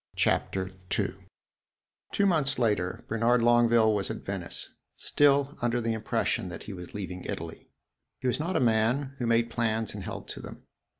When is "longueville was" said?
3.43-4.09